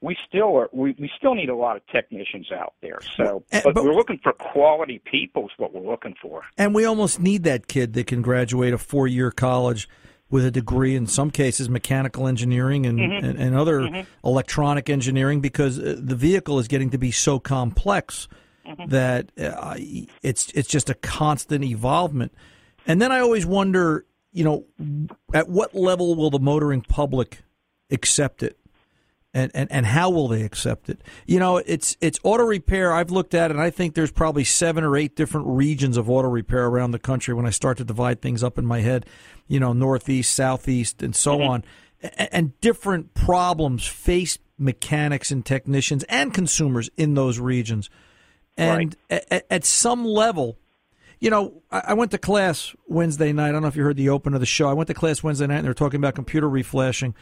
[0.00, 3.00] we still are we, we still need a lot of technicians out there.
[3.16, 6.42] So, but, but- we're looking for quality people is what we're looking for.
[6.56, 9.88] And we almost need that kid that can graduate a four year college
[10.30, 13.24] with a degree in some cases mechanical engineering and, Mm-hmm.
[13.26, 18.28] and, and other electronic engineering because uh, the vehicle is getting to be so complex
[18.66, 18.88] Mm-hmm.
[18.90, 19.74] that uh,
[20.22, 22.32] it's it's just a constant evolvement.
[22.86, 24.64] And then I always wonder, you know,
[25.34, 27.42] at what level will the motoring public
[27.90, 28.58] accept it?
[29.34, 31.02] And, and, and how will they accept it?
[31.26, 32.92] You know, it's it's auto repair.
[32.92, 36.08] I've looked at it, and I think there's probably seven or eight different regions of
[36.08, 37.34] auto repair around the country.
[37.34, 39.06] When I start to divide things up in my head,
[39.48, 41.50] you know, northeast, southeast, and so mm-hmm.
[41.50, 41.64] on,
[42.00, 47.90] and, and different problems face mechanics and technicians and consumers in those regions.
[48.56, 50.58] And at, at some level,
[51.18, 53.48] you know, I I went to class Wednesday night.
[53.48, 54.68] I don't know if you heard the open of the show.
[54.68, 57.14] I went to class Wednesday night, and they were talking about computer reflashing,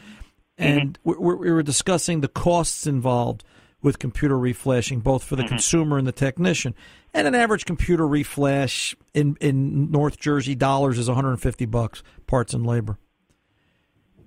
[0.59, 0.79] Mm-hmm.
[0.79, 3.43] and we, we we were discussing the costs involved
[3.81, 5.49] with computer reflashing, both for the mm-hmm.
[5.49, 6.73] consumer and the technician.
[7.13, 12.65] And an average computer reflash in in North Jersey dollars is 150 bucks, parts and
[12.65, 12.97] labor.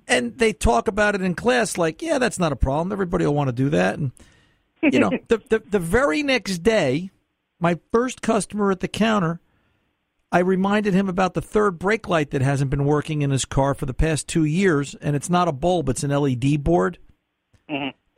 [0.07, 2.93] And they talk about it in class like, yeah, that's not a problem.
[2.93, 3.99] Everybody will want to do that.
[3.99, 4.13] And
[4.83, 7.11] you know, the, the the very next day,
[7.59, 9.41] my first customer at the counter,
[10.37, 13.73] I reminded him about the third brake light that hasn't been working in his car
[13.73, 16.99] for the past two years, and it's not a bulb; it's an LED board.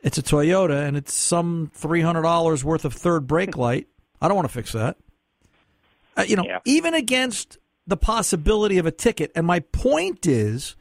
[0.01, 3.87] It's a Toyota, and it's some three hundred dollars worth of third brake light.
[4.21, 4.97] I don't want to fix that.
[6.17, 6.59] Uh, you know, Yeah.
[6.65, 9.31] even against the possibility of a ticket.
[9.33, 10.75] And my point is,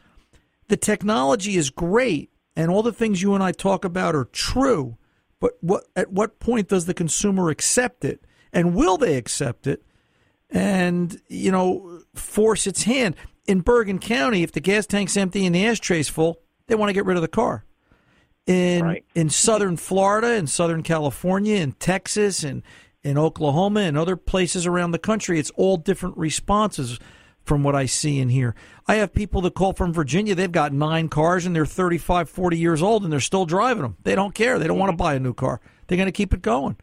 [0.67, 4.97] the technology is great, and all the things you and I talk about are true.
[5.39, 9.85] But what at what point does the consumer accept it, and will they accept it?
[10.51, 14.43] And you know force its hand in Bergen County.
[14.43, 17.23] If the gas tank's empty and the ashtray's full, they want to get rid of
[17.23, 17.65] the car.
[18.47, 19.05] In Right.
[19.15, 22.63] in southern Florida, in southern California, in Texas, and
[23.03, 26.99] in Oklahoma, and other places around the country, it's all different responses
[27.49, 28.55] from what I see in here.
[28.87, 30.35] I have people that call from Virginia.
[30.35, 33.97] They've got nine cars and they're 35, 40 years old and they're still driving them.
[34.03, 34.59] They don't care.
[34.59, 34.99] They don't want to mm-hmm.
[34.99, 35.61] buy a new car.
[35.87, 36.77] They're going to keep it going.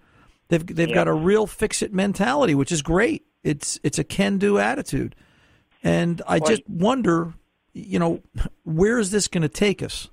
[0.50, 3.26] They've they've got a real fix it mentality, which is great.
[3.46, 5.16] It's it's a can do attitude,
[5.84, 7.36] and I just wonder,
[7.74, 8.24] you know,
[8.64, 10.10] where is this going to take us?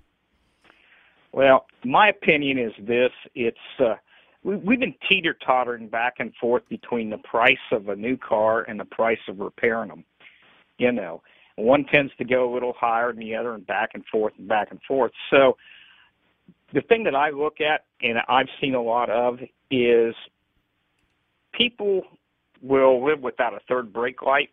[1.33, 3.95] Well, my opinion is this: it's uh,
[4.45, 8.65] we, we've been teeter tottering back and forth between the price of a new car
[8.69, 10.05] and the price of repairing them.
[10.77, 11.23] You know,
[11.57, 14.47] one tends to go a little higher than the other, and back and forth and
[14.47, 15.13] back and forth.
[15.31, 15.57] So,
[16.75, 19.39] the thing that I look at, and I've seen a lot of,
[19.71, 20.15] is
[21.55, 22.03] people
[22.63, 24.51] will live without a third brake light,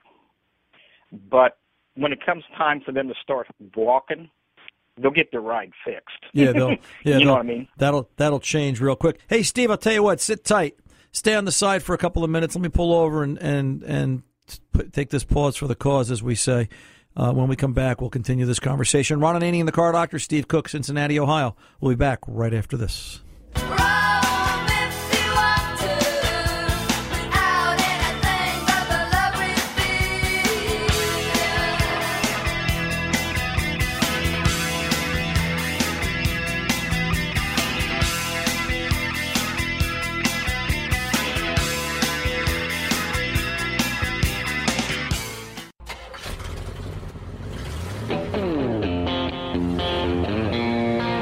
[1.12, 1.58] but
[1.95, 4.30] when it comes time for them to start walking,
[4.98, 6.26] they'll get their ride fixed.
[6.34, 6.72] Yeah, they'll,
[7.04, 7.67] yeah, you know what I mean?
[7.78, 9.19] That'll that'll change real quick.
[9.28, 10.22] Hey, Steve, I'll tell you what.
[10.22, 10.76] Sit tight.
[11.12, 12.56] Stay on the side for a couple of minutes.
[12.56, 14.24] Let me pull over and and and
[14.72, 16.69] put, take this pause for the cause, as we say.
[17.15, 19.19] Uh, when we come back, we'll continue this conversation.
[19.19, 21.56] Ron Ananian, the car doctor, Steve Cook, Cincinnati, Ohio.
[21.82, 23.22] We'll be back right after this.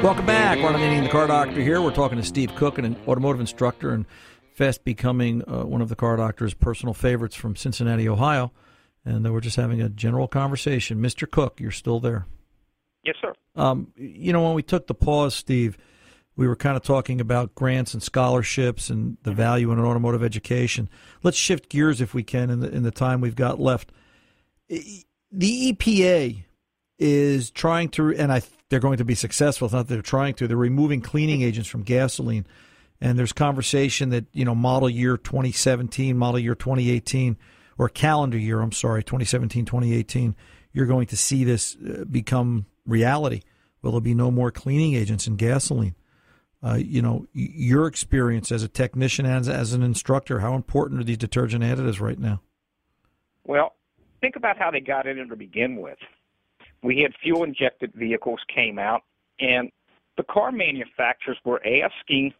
[0.08, 0.62] Welcome back.
[0.62, 1.82] Ron Ananian, the car doctor here.
[1.82, 4.06] We're talking to Steve Cook, an automotive instructor and
[4.54, 8.50] fast becoming uh, one of the car doctor's personal favorites from Cincinnati, Ohio.
[9.04, 11.02] And uh, we're just having a general conversation.
[11.02, 11.30] Mr.
[11.30, 12.24] Cook, you're still there.
[13.04, 13.34] Yes, sir.
[13.54, 15.76] Um, you know, when we took the pause, Steve,
[16.36, 20.22] we were kind of talking about grants and scholarships and the value in an automotive
[20.22, 20.88] education.
[21.22, 23.92] Let's shift gears if we can in the, in the time we've got left.
[24.70, 26.44] The EPA
[26.98, 29.66] is trying to, and I they're going to be successful.
[29.66, 30.48] It's not that they're trying to.
[30.48, 32.46] They're removing cleaning agents from gasoline,
[33.00, 37.36] and there's conversation that you know model year 2017, model year 2018,
[37.78, 38.60] or calendar year.
[38.60, 40.36] I'm sorry, 2017, 2018.
[40.72, 43.42] You're going to see this uh, become reality.
[43.82, 45.94] Will there be no more cleaning agents in gasoline?
[46.62, 51.00] Uh, you know, your experience as a technician and as, as an instructor, how important
[51.00, 52.40] are these detergent additives right now?
[53.44, 53.76] Well,
[54.20, 55.98] think about how they got in to begin with.
[56.82, 59.02] We had fuel injected vehicles came out,
[59.40, 59.70] and
[60.16, 62.34] the car manufacturers were asking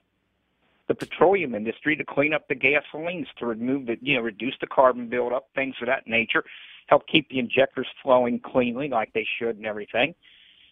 [0.87, 4.67] the petroleum industry to clean up the gasolines to remove the, you know, reduce the
[4.67, 6.43] carbon buildup, things of that nature,
[6.87, 10.15] help keep the injectors flowing cleanly like they should and everything.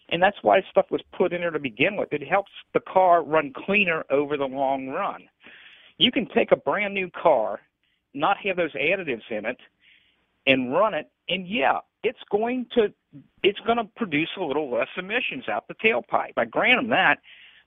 [0.09, 2.11] and that's why stuff was put in there to begin with.
[2.13, 5.23] It helps the car run cleaner over the long run.
[5.97, 7.59] You can take a brand new car,
[8.13, 9.57] not have those additives in it,
[10.45, 12.93] and run it, and yeah, it's going to
[13.43, 16.33] it's going to produce a little less emissions out the tailpipe.
[16.37, 17.17] I grant them that.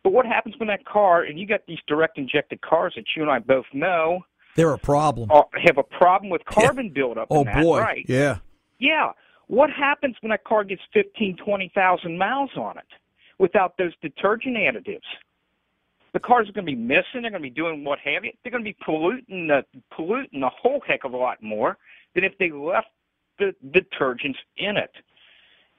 [0.03, 3.23] But what happens when that car and you got these direct injected cars that you
[3.23, 4.21] and I both know
[4.57, 5.31] They're a problem.
[5.31, 7.29] are, have a problem with carbon buildup?
[7.31, 8.05] oh in that, boy, right?
[8.09, 8.39] yeah.
[8.79, 9.11] Yeah.
[9.49, 12.85] What happens when that car gets fifteen, twenty thousand miles on it
[13.39, 15.11] without those detergent additives?
[16.13, 17.23] The cars are going to be missing.
[17.23, 18.33] They're going to be doing what have you.
[18.43, 21.77] They're going to be polluting the polluting a whole heck of a lot more
[22.15, 22.89] than if they left
[23.41, 24.93] the detergents in it.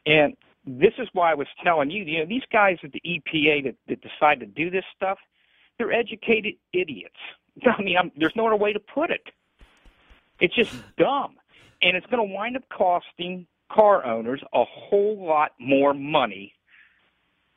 [0.06, 3.64] And this is why I was telling you, you know, these guys at the EPA
[3.64, 5.18] that, that decide to do this stuff,
[5.78, 7.16] they're educated idiots.
[7.66, 9.24] I mean, I'm, there's no other way to put it.
[10.40, 11.36] It's just dumb,
[11.84, 16.54] and it's going to wind up costing car owners a whole lot more money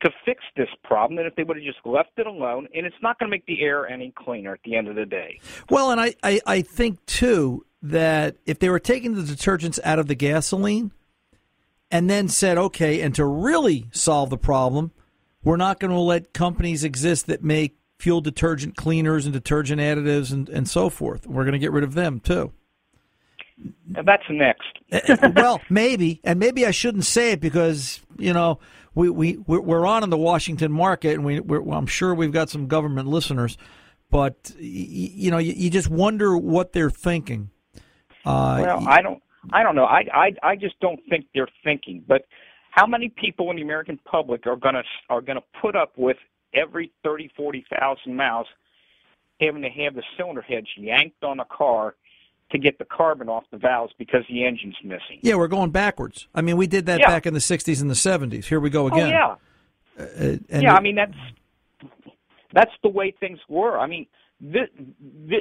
[0.04, 2.68] to fix this problem than if they would have just left it alone.
[2.74, 5.06] And it's not going to make the air any cleaner at the end of the
[5.06, 5.40] day.
[5.70, 9.98] Well, and I, I, I think too that if they were taking the detergents out
[9.98, 10.92] of the gasoline
[11.90, 14.92] and then said, okay, and to really solve the problem,
[15.42, 20.32] we're not going to let companies exist that make fuel detergent cleaners and detergent additives
[20.32, 21.26] and, and so forth.
[21.26, 22.52] We're going to get rid of them too.
[23.96, 24.78] And that's next.
[24.90, 28.58] Eh, eh, well, maybe, and maybe I shouldn't say it because you know
[28.94, 32.14] we we we're we're on in the Washington market, and we we're, well, I'm sure
[32.14, 33.56] we've got some government listeners,
[34.10, 37.50] but y- y- you know you, you just wonder what they're thinking.
[38.24, 39.22] Uh, Well, I don't.
[39.52, 39.84] I don't know.
[39.84, 42.02] I, I I just don't think they're thinking.
[42.06, 42.22] But
[42.70, 46.16] how many people in the American public are gonna are gonna put up with
[46.54, 48.46] every thirty, forty thousand miles
[49.40, 51.96] having to have the cylinder heads yanked on a car
[52.54, 55.18] to get the carbon off the valves because the engine's missing?
[55.20, 56.26] yeah, we're going backwards.
[56.34, 57.08] I mean, we did that Yeah.
[57.08, 58.46] back in the '60s and the '70s.
[58.46, 59.10] Here we go Oh again.
[59.10, 59.34] yeah.
[59.98, 61.14] Uh, and yeah, I mean that's
[62.52, 63.78] that's the way things were.
[63.78, 64.06] I mean,
[64.40, 64.68] this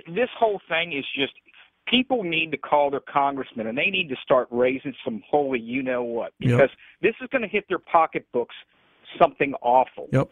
[0.08, 1.34] this, whole thing is just
[1.88, 5.84] people need to call their congressmen and they need to start raising some holy you
[5.84, 6.52] know what Yep.
[6.52, 6.70] because
[7.02, 8.56] this is going to hit their pocketbooks
[9.20, 10.08] something awful.
[10.12, 10.30] Yep.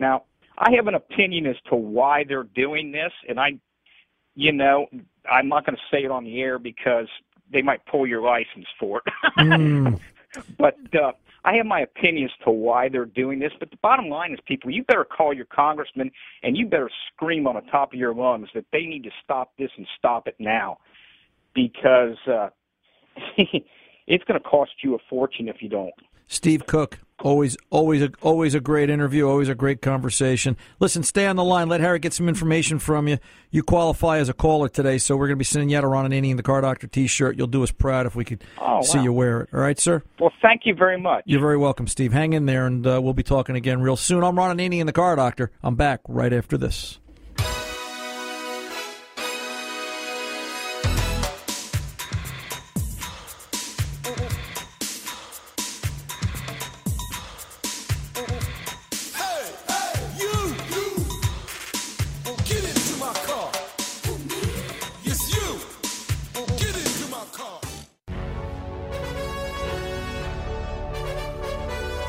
[0.00, 0.24] Now,
[0.58, 3.58] I have an opinion as to why they're doing this, and I,
[4.34, 4.86] you know,
[5.30, 7.08] I'm not going to say it on the air because
[7.52, 9.12] they might pull your license for it.
[9.38, 10.00] Mm.
[10.58, 11.12] But uh,
[11.44, 13.52] I have my opinions to why they're doing this.
[13.58, 16.10] But the bottom line is, people, you better call your congressman
[16.42, 19.52] and you better scream on the top of your lungs that they need to stop
[19.58, 20.78] this and stop it now,
[21.54, 22.48] because uh,
[24.06, 25.94] it's going to cost you a fortune if you don't.
[26.26, 30.56] Steve Cook, always, always, a, always a great interview, always a great conversation.
[30.78, 31.68] Listen, stay on the line.
[31.68, 33.18] Let Harry get some information from you.
[33.50, 35.88] You qualify as a caller today, so we're going to be sending you out a
[35.88, 37.36] Ron Ananian the Car Doctor T-shirt.
[37.36, 39.48] You'll do us proud if we could Oh, see you wear it.
[39.52, 40.02] All right, sir.
[40.20, 41.24] Well, thank you very much.
[41.26, 42.12] You're very welcome, Steve.
[42.12, 44.22] Hang in there, and uh, we'll be talking again real soon.
[44.22, 45.50] I'm Ron Ananian the Car Doctor.
[45.62, 47.00] I'm back right after this.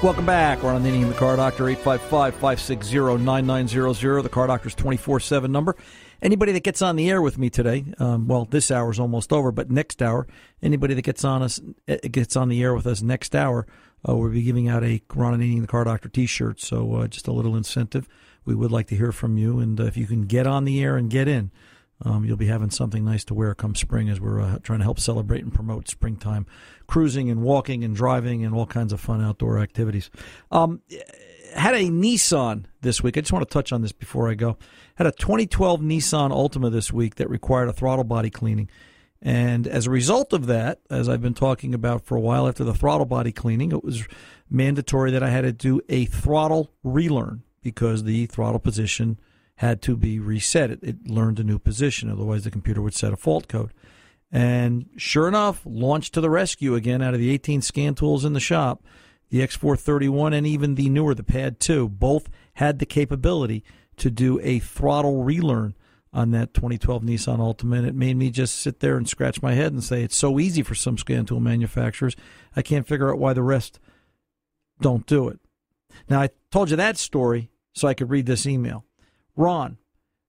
[0.05, 0.61] Welcome back.
[0.61, 4.21] We're on the in the Car Doctor, 855-560-9900.
[4.21, 5.75] The Car Doctor's 24-7 number.
[6.21, 9.51] Anybody that gets on the air with me today, um, well, this hour's almost over,
[9.51, 10.27] but next hour,
[10.61, 13.65] anybody that gets on us eh, gets on the air with us next hour,
[14.07, 16.61] uh, we'll be giving out a Ron Ananian the Car Doctor T-shirt.
[16.61, 18.07] So uh, just a little incentive.
[18.45, 20.83] We would like to hear from you, and uh, if you can get on the
[20.83, 21.49] air and get in,
[22.01, 24.83] um, you'll be having something nice to wear come spring as we're uh, trying to
[24.83, 26.45] help celebrate and promote springtime
[26.87, 30.09] cruising and walking and driving and all kinds of fun outdoor activities.
[30.51, 30.81] Um,
[31.55, 33.17] had a Nissan this week.
[33.17, 34.57] I just want to touch on this before I go.
[34.95, 38.69] Had a 2012 Nissan Altima this week that required a throttle body cleaning.
[39.21, 42.63] And as a result of that, as I've been talking about for a while after
[42.63, 44.05] the throttle body cleaning, it was
[44.49, 49.19] mandatory that I had to do a throttle relearn because the throttle position
[49.57, 50.71] had to be reset.
[50.71, 53.71] It, it learned a new position, otherwise, the computer would set a fault code.
[54.31, 58.33] And sure enough, launched to the rescue again out of the 18 scan tools in
[58.33, 58.83] the shop.
[59.29, 63.63] The X431 and even the newer, the Pad 2, both had the capability
[63.97, 65.73] to do a throttle relearn
[66.11, 67.77] on that 2012 Nissan Altima.
[67.77, 70.39] And it made me just sit there and scratch my head and say, it's so
[70.39, 72.15] easy for some scan tool manufacturers.
[72.55, 73.79] I can't figure out why the rest
[74.81, 75.39] don't do it.
[76.09, 78.85] Now, I told you that story so I could read this email.
[79.35, 79.77] Ron,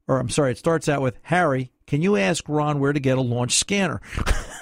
[0.09, 3.19] or I'm sorry, it starts out with Harry, can you ask Ron where to get
[3.19, 4.01] a launch scanner?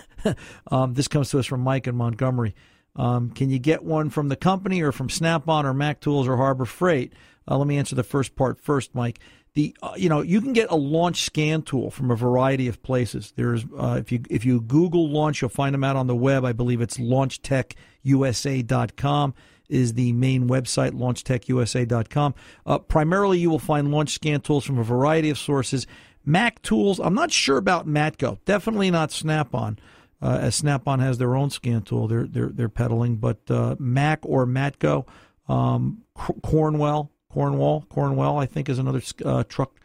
[0.71, 2.55] um, this comes to us from Mike in Montgomery.
[2.97, 6.37] Um, can you get one from the company or from Snap-on or Mac Tools or
[6.37, 7.13] Harbor Freight?
[7.51, 9.19] Uh, let me answer the first part first, Mike.
[9.55, 12.83] The uh, you know you can get a launch scan tool from a variety of
[12.83, 13.33] places.
[13.37, 16.45] There's uh, if you if you Google launch, you'll find them out on the web.
[16.45, 19.35] I believe it's LaunchTechUSA.com
[19.69, 22.35] is the main website, LaunchTechUSA.com.
[22.67, 25.87] Uh, primarily, you will find launch scan tools from a variety of sources.
[26.25, 28.39] Mac tools, I'm not sure about Matco.
[28.45, 29.79] Definitely not Snap-on.
[30.23, 33.17] Uh, as Snap-on has their own scan tool, they're they're they're peddling.
[33.17, 35.07] But uh, Mac or Matco,
[35.49, 36.03] um,
[36.43, 39.79] Cornwell, Cornwall, Cornwell, I think is another uh, truck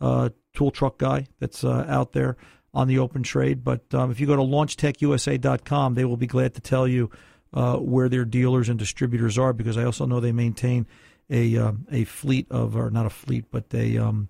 [0.00, 2.36] uh, tool truck guy that's uh, out there
[2.72, 3.64] on the open trade.
[3.64, 7.10] But um, if you go to LaunchTechUSA.com, they will be glad to tell you
[7.52, 10.86] uh, where their dealers and distributors are because I also know they maintain
[11.30, 14.28] a um, a fleet of or not a fleet, but they um,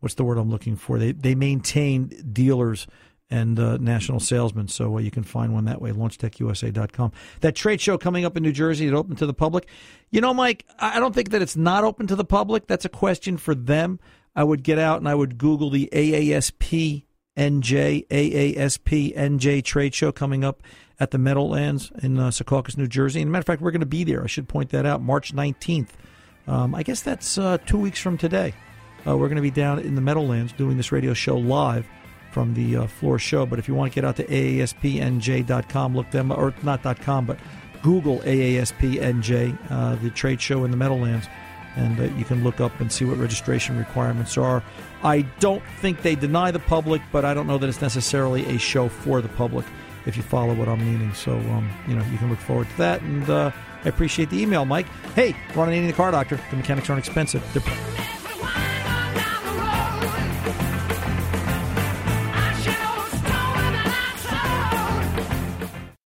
[0.00, 0.98] what's the word I'm looking for?
[0.98, 2.86] They they maintain dealers
[3.30, 4.68] and uh, national salesmen.
[4.68, 7.12] So uh, you can find one that way, launchtechusa.com.
[7.40, 9.68] That trade show coming up in New Jersey, it open to the public.
[10.10, 12.66] You know, Mike, I don't think that it's not open to the public.
[12.66, 13.98] That's a question for them.
[14.36, 17.04] I would get out and I would Google the AASP
[17.36, 20.62] NJ, AASP NJ trade show coming up
[21.02, 23.20] at the Meadowlands in uh, Secaucus, New Jersey.
[23.20, 24.22] And matter of fact, we're going to be there.
[24.22, 25.88] I should point that out, March 19th.
[26.46, 28.54] Um, I guess that's uh, two weeks from today.
[29.04, 31.88] Uh, we're going to be down in the Meadowlands doing this radio show live
[32.30, 33.44] from the uh, floor show.
[33.46, 37.36] But if you want to get out to AASPNJ.com, look them, or not .com, but
[37.82, 41.26] Google AASPNJ, uh, the trade show in the Meadowlands,
[41.74, 44.62] and uh, you can look up and see what registration requirements are.
[45.02, 48.58] I don't think they deny the public, but I don't know that it's necessarily a
[48.58, 49.66] show for the public.
[50.06, 52.76] If you follow what I'm meaning, so um, you know you can look forward to
[52.78, 53.50] that, and uh,
[53.84, 54.86] I appreciate the email, Mike.
[55.14, 56.40] Hey, Ron Ananian, the car doctor.
[56.50, 57.42] The mechanics aren't expensive.
[57.52, 57.62] They're